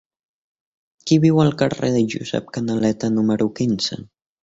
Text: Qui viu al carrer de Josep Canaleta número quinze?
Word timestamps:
Qui 1.09 1.19
viu 1.27 1.43
al 1.45 1.53
carrer 1.61 1.93
de 1.99 2.03
Josep 2.17 2.53
Canaleta 2.59 3.15
número 3.19 3.53
quinze? 3.63 4.05